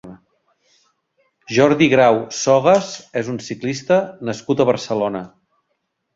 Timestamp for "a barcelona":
4.67-5.25